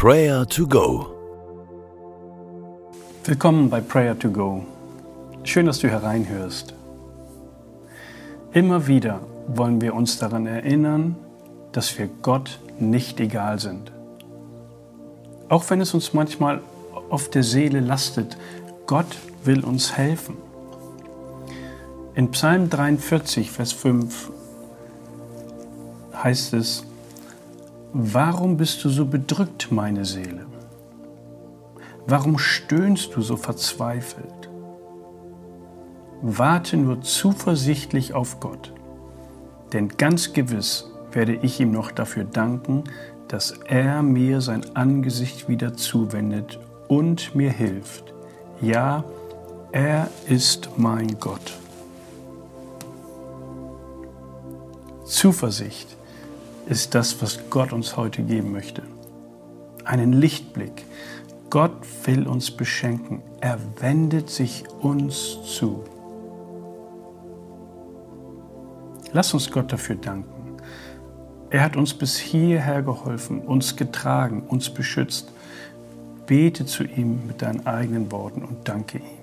Prayer 0.00 0.46
to 0.46 0.64
Go. 0.64 1.08
Willkommen 3.24 3.68
bei 3.68 3.80
Prayer 3.80 4.16
to 4.16 4.30
Go. 4.30 4.64
Schön, 5.42 5.66
dass 5.66 5.80
du 5.80 5.88
hereinhörst. 5.88 6.72
Immer 8.52 8.86
wieder 8.86 9.18
wollen 9.48 9.80
wir 9.80 9.96
uns 9.96 10.16
daran 10.20 10.46
erinnern, 10.46 11.16
dass 11.72 11.98
wir 11.98 12.08
Gott 12.22 12.60
nicht 12.78 13.18
egal 13.18 13.58
sind. 13.58 13.90
Auch 15.48 15.68
wenn 15.68 15.80
es 15.80 15.92
uns 15.94 16.14
manchmal 16.14 16.60
auf 17.10 17.28
der 17.28 17.42
Seele 17.42 17.80
lastet, 17.80 18.38
Gott 18.86 19.16
will 19.42 19.64
uns 19.64 19.96
helfen. 19.96 20.36
In 22.14 22.30
Psalm 22.30 22.70
43, 22.70 23.50
Vers 23.50 23.72
5 23.72 24.30
heißt 26.22 26.54
es, 26.54 26.84
Warum 27.94 28.58
bist 28.58 28.84
du 28.84 28.90
so 28.90 29.06
bedrückt, 29.06 29.72
meine 29.72 30.04
Seele? 30.04 30.44
Warum 32.06 32.38
stöhnst 32.38 33.16
du 33.16 33.22
so 33.22 33.38
verzweifelt? 33.38 34.50
Warte 36.20 36.76
nur 36.76 37.00
zuversichtlich 37.00 38.12
auf 38.12 38.40
Gott, 38.40 38.74
denn 39.72 39.88
ganz 39.88 40.34
gewiss 40.34 40.90
werde 41.12 41.36
ich 41.36 41.60
ihm 41.60 41.72
noch 41.72 41.90
dafür 41.90 42.24
danken, 42.24 42.84
dass 43.28 43.52
er 43.66 44.02
mir 44.02 44.42
sein 44.42 44.76
Angesicht 44.76 45.48
wieder 45.48 45.72
zuwendet 45.74 46.58
und 46.88 47.34
mir 47.34 47.50
hilft. 47.50 48.12
Ja, 48.60 49.04
er 49.72 50.08
ist 50.26 50.70
mein 50.76 51.18
Gott. 51.18 51.56
Zuversicht 55.04 55.97
ist 56.68 56.94
das, 56.94 57.22
was 57.22 57.38
Gott 57.50 57.72
uns 57.72 57.96
heute 57.96 58.22
geben 58.22 58.52
möchte. 58.52 58.82
Einen 59.84 60.12
Lichtblick. 60.12 60.84
Gott 61.48 61.72
will 62.04 62.26
uns 62.26 62.50
beschenken. 62.50 63.22
Er 63.40 63.58
wendet 63.80 64.28
sich 64.28 64.64
uns 64.80 65.38
zu. 65.44 65.84
Lass 69.12 69.32
uns 69.32 69.50
Gott 69.50 69.72
dafür 69.72 69.96
danken. 69.96 70.56
Er 71.48 71.62
hat 71.62 71.76
uns 71.76 71.94
bis 71.94 72.18
hierher 72.18 72.82
geholfen, 72.82 73.40
uns 73.40 73.76
getragen, 73.76 74.42
uns 74.42 74.68
beschützt. 74.68 75.32
Bete 76.26 76.66
zu 76.66 76.84
ihm 76.84 77.26
mit 77.26 77.40
deinen 77.40 77.66
eigenen 77.66 78.12
Worten 78.12 78.44
und 78.44 78.68
danke 78.68 78.98
ihm. 78.98 79.17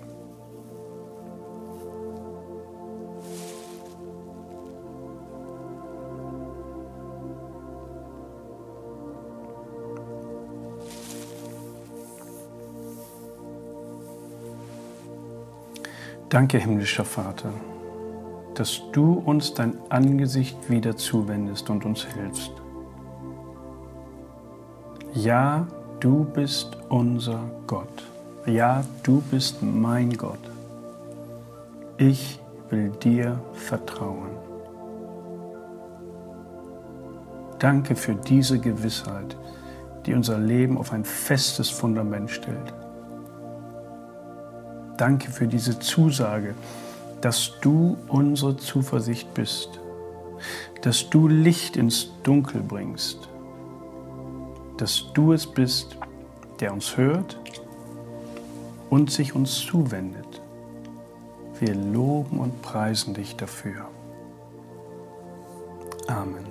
Danke, 16.30 16.58
himmlischer 16.58 17.06
Vater, 17.06 17.52
dass 18.56 18.82
du 18.92 19.14
uns 19.14 19.54
dein 19.54 19.78
Angesicht 19.90 20.70
wieder 20.70 20.98
zuwendest 20.98 21.70
und 21.70 21.86
uns 21.86 22.04
hilfst. 22.04 22.52
Ja, 25.14 25.68
du 26.00 26.26
bist 26.26 26.78
unser 26.90 27.40
Gott. 27.68 28.04
Ja, 28.48 28.84
du 29.04 29.22
bist 29.30 29.62
mein 29.62 30.18
Gott. 30.18 30.40
Ich 31.98 32.40
will 32.72 32.90
dir 32.90 33.40
vertrauen. 33.54 34.32
Danke 37.60 37.96
für 37.96 38.16
diese 38.16 38.60
Gewissheit, 38.60 39.38
die 40.06 40.14
unser 40.16 40.40
Leben 40.40 40.78
auf 40.78 40.92
ein 40.92 41.06
festes 41.06 41.70
Fundament 41.70 42.32
stellt. 42.32 42.74
Danke 44.98 45.32
für 45.32 45.48
diese 45.48 45.80
Zusage, 45.80 46.56
dass 47.22 47.54
du 47.62 47.98
unsere 48.08 48.56
Zuversicht 48.58 49.34
bist, 49.34 49.80
dass 50.82 51.10
du 51.10 51.28
Licht 51.28 51.76
ins 51.76 52.12
Dunkel 52.24 52.62
bringst, 52.62 53.28
dass 54.78 55.06
du 55.14 55.34
es 55.34 55.48
bist, 55.48 55.98
der 56.60 56.72
uns 56.72 56.96
hört 56.98 57.40
und 58.90 59.12
sich 59.12 59.36
uns 59.36 59.60
zuwendet. 59.60 60.42
Wir 61.60 61.74
loben 61.74 62.40
und 62.40 62.62
preisen 62.62 63.14
dich 63.14 63.36
dafür. 63.36 63.88
Amen. 66.08 66.46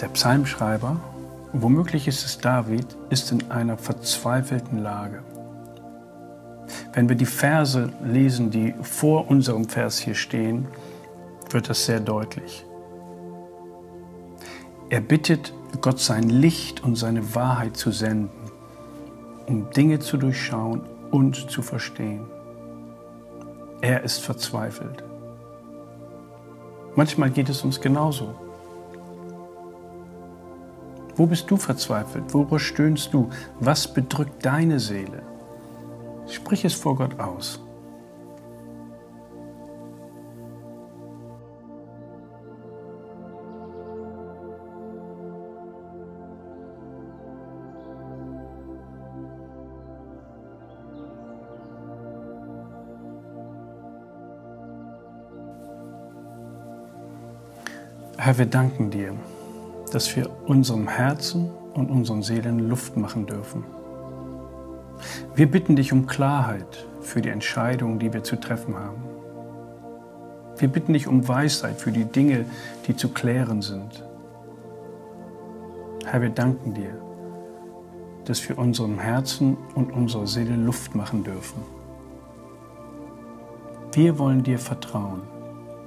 Der 0.00 0.08
Psalmschreiber 0.08 1.00
womöglich 1.52 2.08
ist 2.08 2.24
es 2.24 2.38
David, 2.38 2.86
ist 3.10 3.32
in 3.32 3.50
einer 3.50 3.78
verzweifelten 3.78 4.82
Lage. 4.82 5.22
Wenn 6.92 7.08
wir 7.08 7.16
die 7.16 7.26
Verse 7.26 7.92
lesen, 8.04 8.50
die 8.50 8.74
vor 8.82 9.30
unserem 9.30 9.68
Vers 9.68 9.98
hier 9.98 10.14
stehen, 10.14 10.66
wird 11.50 11.70
das 11.70 11.86
sehr 11.86 12.00
deutlich. 12.00 12.64
Er 14.90 15.00
bittet 15.00 15.52
Gott 15.80 16.00
sein 16.00 16.28
Licht 16.28 16.82
und 16.82 16.96
seine 16.96 17.34
Wahrheit 17.34 17.76
zu 17.76 17.90
senden, 17.90 18.30
um 19.46 19.70
Dinge 19.70 19.98
zu 19.98 20.16
durchschauen 20.16 20.82
und 21.10 21.50
zu 21.50 21.62
verstehen. 21.62 22.26
Er 23.80 24.02
ist 24.02 24.20
verzweifelt. 24.20 25.04
Manchmal 26.96 27.30
geht 27.30 27.48
es 27.48 27.62
uns 27.62 27.80
genauso. 27.80 28.34
Wo 31.18 31.26
bist 31.26 31.50
du 31.50 31.56
verzweifelt? 31.56 32.32
Worüber 32.32 32.60
stöhnst 32.60 33.12
du? 33.12 33.28
Was 33.58 33.92
bedrückt 33.92 34.46
deine 34.46 34.78
Seele? 34.78 35.22
Sprich 36.28 36.64
es 36.64 36.74
vor 36.74 36.94
Gott 36.94 37.18
aus. 37.18 37.60
Herr, 58.16 58.38
wir 58.38 58.46
danken 58.46 58.90
dir 58.90 59.14
dass 59.90 60.14
wir 60.16 60.30
unserem 60.46 60.88
Herzen 60.88 61.50
und 61.74 61.90
unseren 61.90 62.22
Seelen 62.22 62.68
Luft 62.68 62.96
machen 62.96 63.26
dürfen. 63.26 63.64
Wir 65.34 65.50
bitten 65.50 65.76
dich 65.76 65.92
um 65.92 66.06
Klarheit 66.06 66.86
für 67.00 67.20
die 67.22 67.28
Entscheidungen, 67.28 67.98
die 67.98 68.12
wir 68.12 68.24
zu 68.24 68.36
treffen 68.36 68.76
haben. 68.76 69.02
Wir 70.56 70.68
bitten 70.68 70.92
dich 70.92 71.06
um 71.06 71.26
Weisheit 71.28 71.80
für 71.80 71.92
die 71.92 72.04
Dinge, 72.04 72.44
die 72.86 72.96
zu 72.96 73.10
klären 73.10 73.62
sind. 73.62 74.04
Herr, 76.04 76.20
wir 76.20 76.30
danken 76.30 76.74
dir, 76.74 76.96
dass 78.24 78.48
wir 78.48 78.58
unserem 78.58 78.98
Herzen 78.98 79.56
und 79.74 79.92
unserer 79.92 80.26
Seele 80.26 80.56
Luft 80.56 80.94
machen 80.94 81.22
dürfen. 81.22 81.62
Wir 83.92 84.18
wollen 84.18 84.42
dir 84.42 84.58
vertrauen, 84.58 85.22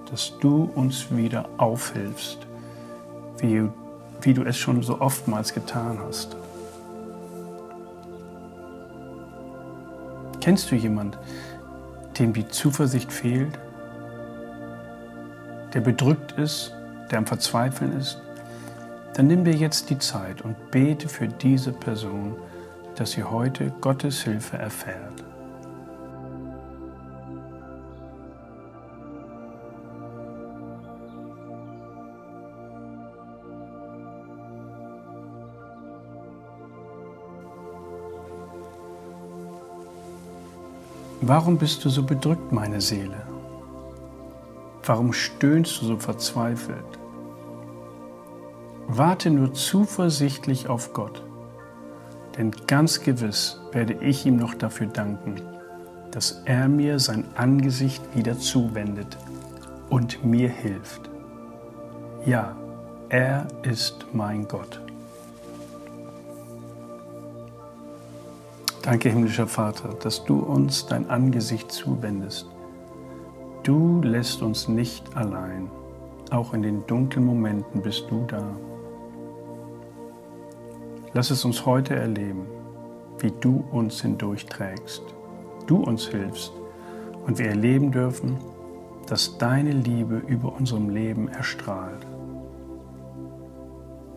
dass 0.10 0.34
du 0.40 0.70
uns 0.76 1.16
wieder 1.16 1.50
aufhilfst, 1.58 2.40
wie 3.40 3.70
wie 4.22 4.34
du 4.34 4.44
es 4.44 4.58
schon 4.58 4.82
so 4.84 5.00
oftmals 5.00 5.54
getan 5.54 6.00
hast. 6.06 6.36
Kennst 10.40 10.72
du 10.72 10.76
jemand, 10.76 11.18
dem 12.18 12.34
die 12.34 12.48
Zuversicht 12.48 13.12
fehlt, 13.12 13.60
der 15.74 15.82
bedrückt 15.82 16.34
ist, 16.34 16.74
der 17.12 17.20
am 17.20 17.28
Verzweifeln 17.28 17.98
ist? 17.98 18.22
Dann 19.14 19.28
nimm 19.28 19.44
dir 19.44 19.54
jetzt 19.54 19.90
die 19.90 20.00
Zeit 20.00 20.42
und 20.42 20.72
bete 20.72 21.08
für 21.10 21.28
diese 21.28 21.72
Person, 21.72 22.36
dass 22.96 23.12
sie 23.12 23.24
heute 23.24 23.72
Gottes 23.82 24.22
Hilfe 24.22 24.58
erfährt. 24.58 25.31
Warum 41.24 41.58
bist 41.60 41.86
du 41.86 41.90
so 41.90 42.02
bedrückt, 42.02 42.52
meine 42.52 42.82
Seele? 42.82 43.22
Warum 44.84 45.14
stöhnst 45.14 45.80
du 45.80 45.86
so 45.86 45.98
verzweifelt? 45.98 46.98
Warte 48.88 49.30
nur 49.30 49.54
zuversichtlich 49.54 50.68
auf 50.68 50.94
Gott, 50.94 51.24
denn 52.38 52.50
ganz 52.66 53.02
gewiss 53.02 53.62
werde 53.72 53.94
ich 54.02 54.26
ihm 54.26 54.38
noch 54.38 54.56
dafür 54.56 54.88
danken, 54.88 55.36
dass 56.10 56.42
er 56.46 56.68
mir 56.68 56.98
sein 56.98 57.26
Angesicht 57.36 58.02
wieder 58.16 58.40
zuwendet 58.40 59.16
und 59.92 60.26
mir 60.26 60.50
hilft. 60.50 61.12
Ja, 62.26 62.56
er 63.10 63.48
ist 63.62 64.08
mein 64.12 64.48
Gott. 64.48 64.82
Danke, 68.84 69.10
himmlischer 69.10 69.46
Vater, 69.46 69.90
dass 69.90 70.24
du 70.24 70.40
uns 70.40 70.88
dein 70.88 71.08
Angesicht 71.08 71.72
zuwendest. 71.72 72.48
Du 73.62 74.02
lässt 74.02 74.42
uns 74.42 74.68
nicht 74.68 75.16
allein. 75.16 75.70
Auch 76.32 76.56
in 76.56 76.64
den 76.64 76.88
dunklen 76.88 77.24
Momenten 77.24 77.84
bist 77.84 78.10
du 78.10 78.26
da. 78.26 78.44
Lass 81.14 81.30
es 81.30 81.46
uns 81.46 81.64
heute 81.68 81.96
erleben, 81.96 82.48
wie 83.20 83.32
du 83.40 83.64
uns 83.72 84.02
hindurchträgst, 84.02 85.04
du 85.68 85.78
uns 85.78 86.08
hilfst 86.08 86.52
und 87.28 87.38
wir 87.38 87.50
erleben 87.50 87.92
dürfen, 87.92 88.38
dass 89.06 89.38
deine 89.38 89.74
Liebe 89.74 90.24
über 90.26 90.56
unserem 90.56 90.90
Leben 90.90 91.28
erstrahlt. 91.28 92.08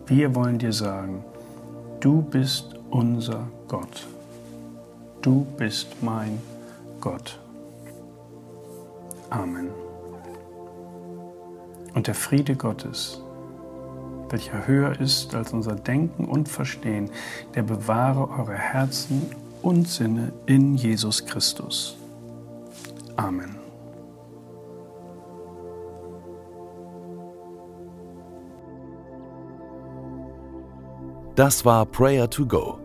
Wir 0.07 0.33
wollen 0.33 0.57
dir 0.57 0.73
sagen, 0.73 1.23
du 1.99 2.23
bist 2.23 2.79
unser 2.89 3.47
Gott. 3.67 4.07
Du 5.25 5.43
bist 5.57 5.87
mein 6.03 6.39
Gott. 7.01 7.39
Amen. 9.31 9.71
Und 11.95 12.05
der 12.05 12.13
Friede 12.13 12.55
Gottes, 12.55 13.23
welcher 14.29 14.67
höher 14.67 15.01
ist 15.01 15.33
als 15.33 15.51
unser 15.51 15.73
Denken 15.73 16.25
und 16.25 16.47
Verstehen, 16.47 17.09
der 17.55 17.63
bewahre 17.63 18.29
eure 18.29 18.53
Herzen 18.53 19.23
und 19.63 19.87
Sinne 19.87 20.31
in 20.45 20.75
Jesus 20.75 21.25
Christus. 21.25 21.97
Amen. 23.15 23.55
Das 31.33 31.65
war 31.65 31.87
Prayer 31.87 32.29
to 32.29 32.45
Go 32.45 32.84